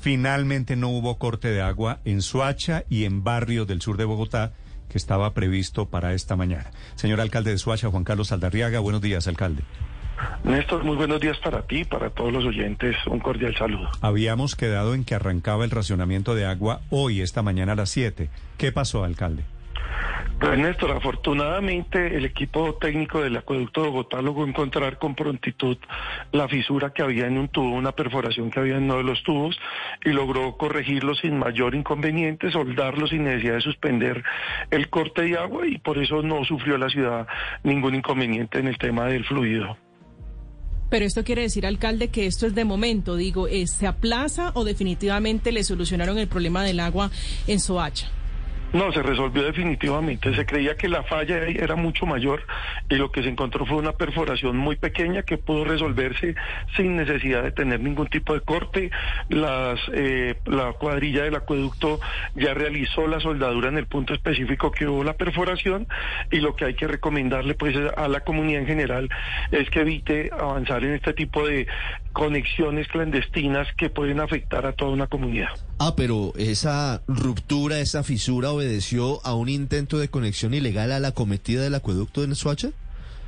Finalmente 0.00 0.76
no 0.76 0.90
hubo 0.90 1.16
corte 1.16 1.48
de 1.48 1.62
agua 1.62 2.00
en 2.04 2.20
Suacha 2.20 2.84
y 2.90 3.06
en 3.06 3.24
barrios 3.24 3.66
del 3.66 3.80
sur 3.80 3.96
de 3.96 4.04
Bogotá 4.04 4.52
que 4.90 4.98
estaba 4.98 5.32
previsto 5.32 5.88
para 5.88 6.12
esta 6.12 6.36
mañana. 6.36 6.70
Señor 6.96 7.18
alcalde 7.22 7.50
de 7.50 7.56
Suacha, 7.56 7.88
Juan 7.88 8.04
Carlos 8.04 8.30
Aldarriaga, 8.30 8.80
buenos 8.80 9.00
días, 9.00 9.26
alcalde. 9.26 9.62
Néstor, 10.44 10.84
muy 10.84 10.96
buenos 10.96 11.18
días 11.18 11.38
para 11.38 11.62
ti, 11.62 11.84
para 11.84 12.10
todos 12.10 12.30
los 12.30 12.44
oyentes. 12.44 12.94
Un 13.06 13.20
cordial 13.20 13.56
saludo. 13.56 13.88
Habíamos 14.02 14.54
quedado 14.54 14.92
en 14.92 15.02
que 15.02 15.14
arrancaba 15.14 15.64
el 15.64 15.70
racionamiento 15.70 16.34
de 16.34 16.44
agua 16.44 16.82
hoy, 16.90 17.22
esta 17.22 17.40
mañana 17.40 17.72
a 17.72 17.76
las 17.76 17.88
7. 17.88 18.28
¿Qué 18.58 18.70
pasó, 18.70 19.02
alcalde? 19.02 19.44
Pues 20.40 20.58
Néstor, 20.58 20.90
afortunadamente 20.90 22.16
el 22.16 22.24
equipo 22.24 22.74
técnico 22.74 23.22
del 23.22 23.36
acueducto 23.36 23.82
de 23.82 23.88
Bogotá 23.88 24.20
logró 24.20 24.46
encontrar 24.46 24.98
con 24.98 25.14
prontitud 25.14 25.78
la 26.32 26.48
fisura 26.48 26.92
que 26.92 27.02
había 27.02 27.26
en 27.26 27.38
un 27.38 27.48
tubo, 27.48 27.70
una 27.70 27.92
perforación 27.92 28.50
que 28.50 28.60
había 28.60 28.76
en 28.76 28.84
uno 28.84 28.98
de 28.98 29.04
los 29.04 29.22
tubos 29.22 29.58
y 30.04 30.10
logró 30.10 30.56
corregirlo 30.56 31.14
sin 31.14 31.38
mayor 31.38 31.74
inconveniente, 31.74 32.50
soldarlo 32.50 33.06
sin 33.06 33.24
necesidad 33.24 33.54
de 33.54 33.60
suspender 33.62 34.22
el 34.70 34.90
corte 34.90 35.22
de 35.22 35.38
agua 35.38 35.66
y 35.66 35.78
por 35.78 35.98
eso 35.98 36.22
no 36.22 36.44
sufrió 36.44 36.76
la 36.78 36.88
ciudad 36.88 37.26
ningún 37.62 37.94
inconveniente 37.94 38.58
en 38.58 38.68
el 38.68 38.76
tema 38.76 39.06
del 39.06 39.24
fluido. 39.24 39.78
Pero 40.90 41.06
esto 41.06 41.24
quiere 41.24 41.42
decir, 41.42 41.66
alcalde, 41.66 42.08
que 42.08 42.26
esto 42.26 42.46
es 42.46 42.54
de 42.54 42.64
momento, 42.64 43.16
digo, 43.16 43.48
¿se 43.66 43.86
aplaza 43.86 44.52
o 44.54 44.64
definitivamente 44.64 45.52
le 45.52 45.64
solucionaron 45.64 46.18
el 46.18 46.28
problema 46.28 46.62
del 46.62 46.80
agua 46.80 47.10
en 47.46 47.58
Soacha? 47.58 48.10
No, 48.74 48.90
se 48.90 49.04
resolvió 49.04 49.44
definitivamente. 49.44 50.34
Se 50.34 50.44
creía 50.44 50.76
que 50.76 50.88
la 50.88 51.04
falla 51.04 51.46
era 51.46 51.76
mucho 51.76 52.06
mayor 52.06 52.42
y 52.90 52.96
lo 52.96 53.12
que 53.12 53.22
se 53.22 53.28
encontró 53.28 53.64
fue 53.66 53.76
una 53.76 53.92
perforación 53.92 54.56
muy 54.56 54.74
pequeña 54.74 55.22
que 55.22 55.38
pudo 55.38 55.64
resolverse 55.64 56.34
sin 56.76 56.96
necesidad 56.96 57.44
de 57.44 57.52
tener 57.52 57.78
ningún 57.78 58.08
tipo 58.08 58.34
de 58.34 58.40
corte. 58.40 58.90
Eh, 59.30 60.34
la 60.46 60.72
cuadrilla 60.72 61.22
del 61.22 61.36
acueducto 61.36 62.00
ya 62.34 62.52
realizó 62.52 63.06
la 63.06 63.20
soldadura 63.20 63.68
en 63.68 63.78
el 63.78 63.86
punto 63.86 64.12
específico 64.12 64.72
que 64.72 64.88
hubo 64.88 65.04
la 65.04 65.14
perforación 65.14 65.86
y 66.32 66.38
lo 66.40 66.56
que 66.56 66.64
hay 66.64 66.74
que 66.74 66.88
recomendarle 66.88 67.54
pues 67.54 67.76
a 67.96 68.08
la 68.08 68.20
comunidad 68.20 68.62
en 68.62 68.66
general 68.66 69.08
es 69.52 69.70
que 69.70 69.82
evite 69.82 70.30
avanzar 70.36 70.82
en 70.82 70.94
este 70.94 71.12
tipo 71.12 71.46
de 71.46 71.68
conexiones 72.14 72.88
clandestinas 72.88 73.68
que 73.76 73.90
pueden 73.90 74.20
afectar 74.20 74.64
a 74.64 74.72
toda 74.72 74.92
una 74.92 75.08
comunidad. 75.08 75.50
Ah, 75.78 75.94
pero 75.96 76.32
esa 76.38 77.02
ruptura, 77.06 77.80
esa 77.80 78.02
fisura 78.02 78.52
obedeció 78.52 79.20
a 79.26 79.34
un 79.34 79.50
intento 79.50 79.98
de 79.98 80.08
conexión 80.08 80.54
ilegal 80.54 80.92
a 80.92 81.00
la 81.00 81.12
cometida 81.12 81.62
del 81.62 81.74
acueducto 81.74 82.26
de 82.26 82.34
Suacha? 82.34 82.70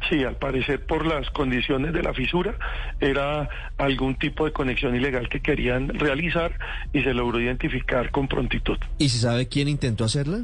Sí, 0.09 0.23
al 0.23 0.37
parecer 0.37 0.87
por 0.87 1.05
las 1.05 1.29
condiciones 1.31 1.93
de 1.93 2.03
la 2.03 2.15
fisura 2.15 2.57
era 3.01 3.49
algún 3.77 4.15
tipo 4.15 4.45
de 4.45 4.53
conexión 4.53 4.95
ilegal 4.95 5.29
que 5.29 5.41
querían 5.41 5.89
realizar 5.89 6.53
y 6.93 7.03
se 7.03 7.13
logró 7.13 7.41
identificar 7.41 8.13
con 8.13 8.29
prontitud. 8.29 8.79
¿Y 8.99 9.09
se 9.09 9.19
sabe 9.19 9.49
quién 9.49 9.69
intentó 9.69 10.05
hacerla? 10.05 10.43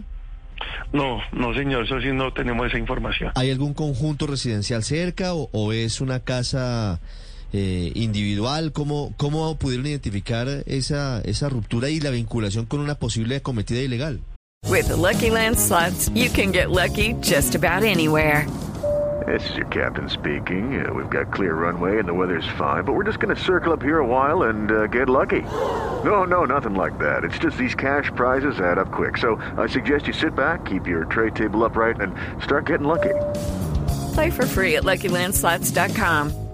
No, 0.92 1.20
no 1.32 1.54
señor, 1.54 1.84
eso 1.84 2.00
sí 2.00 2.08
no 2.12 2.32
tenemos 2.32 2.66
esa 2.66 2.78
información. 2.78 3.30
¿Hay 3.36 3.50
algún 3.50 3.72
conjunto 3.74 4.26
residencial 4.26 4.82
cerca 4.82 5.32
o 5.34 5.72
es 5.72 6.00
una 6.00 6.20
casa 6.20 7.00
eh, 7.52 7.92
individual? 7.94 8.72
¿Cómo, 8.72 9.14
¿Cómo 9.16 9.56
pudieron 9.56 9.86
identificar 9.86 10.48
esa, 10.66 11.20
esa 11.22 11.48
ruptura 11.48 11.88
y 11.88 12.00
la 12.00 12.10
vinculación 12.10 12.66
con 12.66 12.80
una 12.80 12.94
posible 12.94 13.40
cometida 13.42 13.80
ilegal? 13.80 14.20
With 14.68 14.88
the 14.88 14.96
Lucky 14.96 15.30
Land 15.30 15.58
slots, 15.58 16.08
you 16.14 16.30
can 16.30 16.52
get 16.52 16.70
lucky 16.70 17.14
just 17.20 17.54
about 17.54 17.82
anywhere. 17.82 18.46
This 19.26 19.50
is 19.50 19.56
your 19.56 19.66
captain 19.66 20.08
speaking. 20.08 20.84
Uh, 20.84 20.92
we've 20.92 21.10
got 21.10 21.32
clear 21.32 21.54
runway 21.54 21.98
and 21.98 22.08
the 22.08 22.14
weather's 22.14 22.46
fine, 22.58 22.84
but 22.84 22.94
we're 22.94 23.04
just 23.04 23.20
going 23.20 23.34
to 23.34 23.40
circle 23.40 23.72
up 23.72 23.82
here 23.82 23.98
a 23.98 24.06
while 24.06 24.44
and 24.44 24.70
uh, 24.70 24.86
get 24.86 25.08
lucky. 25.08 25.42
No, 26.04 26.24
no, 26.24 26.44
nothing 26.44 26.74
like 26.74 26.98
that. 26.98 27.24
It's 27.24 27.38
just 27.38 27.56
these 27.56 27.74
cash 27.74 28.10
prizes 28.16 28.58
add 28.58 28.78
up 28.78 28.90
quick. 28.90 29.18
So 29.18 29.36
I 29.56 29.66
suggest 29.68 30.06
you 30.06 30.12
sit 30.12 30.34
back, 30.34 30.64
keep 30.64 30.86
your 30.86 31.04
tray 31.04 31.30
table 31.30 31.64
upright, 31.64 32.00
and 32.00 32.14
start 32.42 32.66
getting 32.66 32.86
lucky. 32.86 33.14
Play 34.14 34.30
for 34.30 34.46
free 34.46 34.76
at 34.76 34.84
LuckyLandSlots.com. 34.84 36.41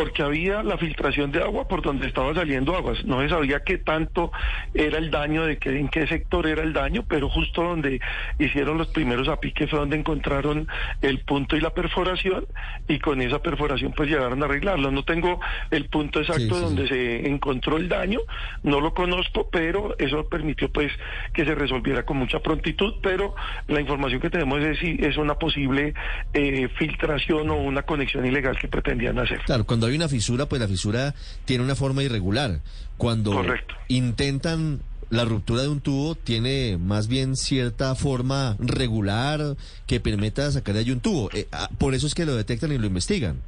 Porque 0.00 0.22
había 0.22 0.62
la 0.62 0.78
filtración 0.78 1.30
de 1.30 1.42
agua 1.42 1.68
por 1.68 1.82
donde 1.82 2.06
estaba 2.06 2.32
saliendo 2.32 2.74
aguas. 2.74 3.04
No 3.04 3.20
se 3.20 3.28
sabía 3.28 3.60
qué 3.60 3.76
tanto 3.76 4.32
era 4.72 4.96
el 4.96 5.10
daño, 5.10 5.44
de 5.44 5.58
qué, 5.58 5.78
en 5.78 5.88
qué 5.88 6.06
sector 6.06 6.46
era 6.46 6.62
el 6.62 6.72
daño, 6.72 7.04
pero 7.06 7.28
justo 7.28 7.62
donde 7.62 8.00
hicieron 8.38 8.78
los 8.78 8.88
primeros 8.88 9.28
apiques 9.28 9.68
fue 9.68 9.78
donde 9.78 9.98
encontraron 9.98 10.68
el 11.02 11.18
punto 11.18 11.54
y 11.54 11.60
la 11.60 11.74
perforación 11.74 12.46
y 12.88 12.98
con 12.98 13.20
esa 13.20 13.42
perforación 13.42 13.92
pues 13.92 14.08
llegaron 14.08 14.42
a 14.42 14.46
arreglarlo. 14.46 14.90
No 14.90 15.04
tengo 15.04 15.38
el 15.70 15.84
punto 15.90 16.20
exacto 16.20 16.58
donde 16.58 16.88
se 16.88 17.28
encontró 17.28 17.76
el 17.76 17.90
daño, 17.90 18.20
no 18.62 18.80
lo 18.80 18.94
conozco, 18.94 19.50
pero 19.52 19.94
eso 19.98 20.26
permitió 20.30 20.72
pues 20.72 20.90
que 21.34 21.44
se 21.44 21.54
resolviera 21.54 22.06
con 22.06 22.16
mucha 22.16 22.38
prontitud, 22.40 22.94
pero 23.02 23.34
la 23.68 23.82
información 23.82 24.22
que 24.22 24.30
tenemos 24.30 24.62
es 24.62 24.78
si 24.78 24.96
es 24.98 25.18
una 25.18 25.34
posible 25.34 25.92
eh, 26.32 26.68
filtración 26.78 27.50
o 27.50 27.56
una 27.56 27.82
conexión 27.82 28.24
ilegal 28.24 28.58
que 28.58 28.68
pretendían 28.68 29.18
hacer. 29.18 29.40
Claro, 29.40 29.66
cuando 29.66 29.89
hay 29.90 29.96
una 29.96 30.08
fisura, 30.08 30.46
pues 30.46 30.60
la 30.60 30.68
fisura 30.68 31.14
tiene 31.44 31.64
una 31.64 31.74
forma 31.74 32.02
irregular. 32.02 32.60
Cuando 32.96 33.42
intentan 33.88 34.80
la 35.10 35.24
ruptura 35.24 35.62
de 35.62 35.68
un 35.68 35.80
tubo, 35.80 36.14
tiene 36.14 36.78
más 36.78 37.08
bien 37.08 37.36
cierta 37.36 37.94
forma 37.94 38.56
regular 38.58 39.56
que 39.86 40.00
permita 40.00 40.50
sacar 40.50 40.74
de 40.74 40.80
ahí 40.80 40.90
un 40.90 41.00
tubo. 41.00 41.30
Eh, 41.32 41.48
ah, 41.52 41.68
por 41.78 41.94
eso 41.94 42.06
es 42.06 42.14
que 42.14 42.24
lo 42.24 42.36
detectan 42.36 42.72
y 42.72 42.78
lo 42.78 42.86
investigan. 42.86 43.40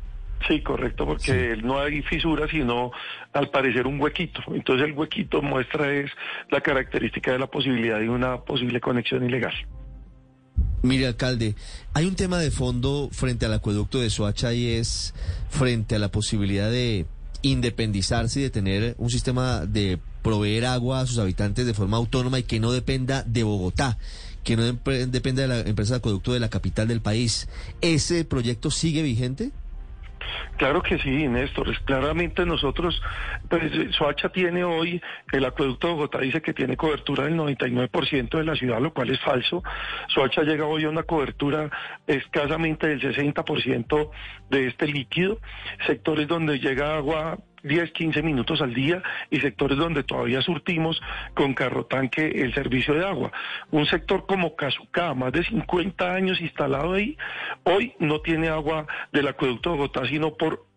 Sí, 0.48 0.60
correcto, 0.60 1.06
porque 1.06 1.56
no 1.62 1.78
hay 1.78 2.02
fisura, 2.02 2.48
sino 2.48 2.90
al 3.32 3.50
parecer 3.50 3.86
un 3.86 4.00
huequito. 4.00 4.40
Entonces 4.52 4.88
el 4.88 4.92
huequito 4.92 5.40
muestra 5.40 5.92
es 5.92 6.10
la 6.50 6.60
característica 6.60 7.32
de 7.32 7.38
la 7.38 7.46
posibilidad 7.46 8.00
de 8.00 8.08
una 8.08 8.38
posible 8.40 8.80
conexión 8.80 9.24
ilegal. 9.24 9.54
Mire, 10.82 11.06
alcalde, 11.06 11.54
hay 11.94 12.06
un 12.06 12.16
tema 12.16 12.40
de 12.40 12.50
fondo 12.50 13.08
frente 13.12 13.46
al 13.46 13.52
acueducto 13.52 14.00
de 14.00 14.10
Soacha 14.10 14.52
y 14.52 14.66
es 14.66 15.14
frente 15.48 15.94
a 15.94 16.00
la 16.00 16.10
posibilidad 16.10 16.68
de 16.68 17.06
independizarse 17.42 18.40
y 18.40 18.42
de 18.42 18.50
tener 18.50 18.94
un 18.98 19.08
sistema 19.08 19.64
de 19.64 20.00
proveer 20.22 20.66
agua 20.66 21.00
a 21.00 21.06
sus 21.06 21.18
habitantes 21.18 21.66
de 21.66 21.74
forma 21.74 21.98
autónoma 21.98 22.40
y 22.40 22.42
que 22.42 22.58
no 22.58 22.72
dependa 22.72 23.22
de 23.22 23.44
Bogotá, 23.44 23.96
que 24.42 24.56
no 24.56 24.64
dependa 24.64 25.42
de 25.42 25.48
la 25.48 25.60
empresa 25.60 25.94
de 25.94 25.98
acueducto 25.98 26.32
de 26.32 26.40
la 26.40 26.50
capital 26.50 26.88
del 26.88 27.00
país. 27.00 27.48
¿Ese 27.80 28.24
proyecto 28.24 28.72
sigue 28.72 29.02
vigente? 29.02 29.52
Claro 30.56 30.82
que 30.82 30.98
sí, 30.98 31.28
Néstor. 31.28 31.76
Claramente 31.84 32.44
nosotros, 32.46 33.00
pues 33.48 33.72
Soacha 33.96 34.28
tiene 34.28 34.64
hoy, 34.64 35.00
el 35.32 35.44
acueducto 35.44 35.88
de 35.88 35.92
Bogotá 35.94 36.18
dice 36.20 36.42
que 36.42 36.52
tiene 36.52 36.76
cobertura 36.76 37.24
del 37.24 37.36
99% 37.36 38.38
de 38.38 38.44
la 38.44 38.54
ciudad, 38.54 38.80
lo 38.80 38.92
cual 38.92 39.10
es 39.10 39.20
falso. 39.20 39.62
Soacha 40.08 40.42
llega 40.42 40.66
hoy 40.66 40.84
a 40.84 40.90
una 40.90 41.02
cobertura 41.02 41.70
escasamente 42.06 42.88
del 42.88 43.00
60% 43.00 44.10
de 44.50 44.66
este 44.66 44.86
líquido. 44.86 45.38
Sectores 45.86 46.28
donde 46.28 46.58
llega 46.58 46.96
agua 46.96 47.38
10, 47.62 47.92
15 47.92 48.22
minutos 48.22 48.60
al 48.60 48.74
día 48.74 49.02
y 49.30 49.40
sectores 49.40 49.78
donde 49.78 50.02
todavía 50.02 50.42
surtimos 50.42 51.00
con 51.34 51.54
carro 51.54 51.86
tanque 51.86 52.26
el 52.26 52.54
servicio 52.54 52.94
de 52.94 53.06
agua. 53.06 53.32
Un 53.70 53.86
sector 53.86 54.26
como 54.26 54.56
Cazucá, 54.56 55.14
más 55.14 55.32
de 55.32 55.44
50 55.44 56.14
años 56.14 56.40
instalado 56.40 56.94
ahí, 56.94 57.16
hoy 57.64 57.94
no 57.98 58.20
tiene 58.20 58.48
agua 58.48 58.86
del 59.12 59.28
acueducto 59.28 59.70
de 59.70 59.76
Bogotá, 59.76 60.06
sino 60.06 60.34
por 60.34 60.71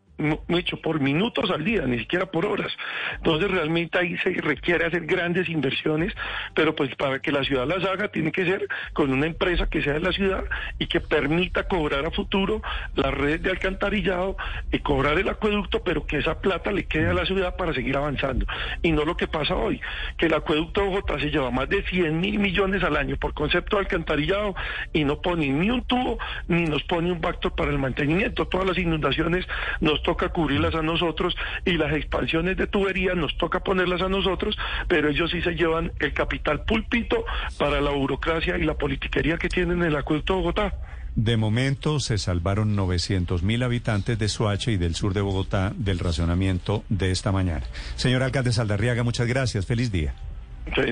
hecho 0.50 0.78
por 0.78 1.00
minutos 1.00 1.50
al 1.52 1.64
día, 1.64 1.82
ni 1.86 2.00
siquiera 2.00 2.26
por 2.26 2.46
horas. 2.46 2.72
Entonces 3.18 3.52
realmente 3.52 3.98
ahí 4.00 4.18
se 4.18 4.32
requiere 4.32 4.86
hacer 4.86 5.06
grandes 5.06 5.50
inversiones, 5.50 6.14
pero 6.54 6.76
pues 6.76 6.96
para 6.96 7.20
que 7.20 7.32
la 7.32 7.44
ciudad 7.44 7.68
las 7.68 7.84
haga 7.84 8.08
tiene 8.10 8.32
que 8.32 8.46
ser 8.46 8.68
con 8.94 9.12
una 9.12 9.26
empresa 9.26 9.68
que 9.68 9.82
sea 9.82 9.94
de 9.94 10.00
la 10.00 10.12
ciudad 10.12 10.44
y 10.80 10.88
que 10.88 11.02
permita 11.02 11.68
cobrar 11.68 12.06
a 12.06 12.12
futuro 12.12 12.62
las 12.96 13.14
redes 13.14 13.44
de 13.44 13.52
alcantarillado 13.52 14.38
y 14.72 14.80
cobrar 14.80 15.18
el 15.20 15.30
acueducto, 15.30 15.84
pero 15.84 16.06
que 16.06 16.18
esa 16.18 16.40
plata 16.40 16.72
le 16.72 16.86
quede 16.86 17.10
a 17.10 17.14
la 17.14 17.26
ciudad 17.26 17.56
para 17.56 17.74
seguir 17.74 17.98
avanzando. 17.98 18.46
Y 18.82 18.92
no 18.92 19.06
lo 19.06 19.18
que 19.18 19.28
pasa 19.28 19.56
hoy, 19.56 19.82
que 20.18 20.28
el 20.28 20.34
acueducto 20.34 20.82
de 20.82 20.88
Bogotá 20.88 21.20
se 21.20 21.30
lleva 21.30 21.52
más 21.52 21.70
de 21.70 21.84
100 21.84 22.20
mil 22.20 22.40
millones 22.40 22.84
al 22.84 22.96
año 22.96 23.18
por 23.18 23.34
concepto 23.34 23.78
de 23.78 23.82
alcantarillado 23.82 24.56
y 24.94 25.04
no 25.04 25.22
pone 25.22 25.50
ni 25.50 25.70
un 25.70 25.84
tubo 25.84 26.18
ni 26.48 26.64
nos 26.66 26.84
pone 26.84 27.12
un 27.12 27.22
factor 27.22 27.54
para 27.56 27.72
el 27.72 27.80
mantenimiento. 27.80 28.48
Todas 28.48 28.68
las 28.68 28.78
inundaciones 28.78 29.46
nos 29.82 30.02
toca 30.06 30.30
cubrirlas 30.30 30.76
a 30.76 30.82
nosotros 30.82 31.36
y 31.66 31.74
las 31.74 31.92
expansiones 31.94 32.56
de 32.56 32.68
tubería 32.68 33.16
nos 33.16 33.38
toca 33.38 33.60
ponerlas 33.60 34.02
a 34.02 34.08
nosotros, 34.08 34.58
pero 34.88 35.10
ellos 35.10 35.32
sí 35.32 35.42
se 35.42 35.56
llevan 35.56 35.92
el 36.00 36.14
capital 36.14 36.64
pulpito 36.64 37.26
para 37.58 37.82
la 37.82 37.92
burocracia 37.92 38.58
y 38.58 38.64
la 38.64 38.76
politiquería 38.76 39.38
que 39.38 39.50
tienen 39.50 39.82
en 39.82 39.88
el 39.88 39.96
acueducto 39.96 40.34
de 40.34 40.40
Bogotá. 40.40 40.74
De 41.16 41.38
momento 41.38 42.00
se 42.00 42.18
salvaron 42.18 42.76
900 42.76 43.42
mil 43.42 43.64
habitantes 43.64 44.20
de 44.20 44.28
Soacha 44.28 44.72
y 44.72 44.78
del 44.78 44.96
sur 44.96 45.14
de 45.14 45.22
Bogotá 45.22 45.74
del 45.76 46.00
racionamiento 46.00 46.84
de 46.90 47.12
esta 47.12 47.32
mañana. 47.32 47.64
Señor 47.96 48.22
alcalde 48.22 48.52
Saldarriaga, 48.52 49.04
muchas 49.04 49.28
gracias. 49.28 49.66
Feliz 49.66 49.92
día. 49.92 50.14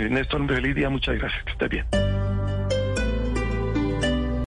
Néstor, 0.09 0.47
feliz 0.47 0.75
día. 0.75 0.89
Muchas 0.89 1.17
gracias. 1.17 1.43
Que 1.43 1.51
esté 1.51 1.67
bien. 1.67 2.22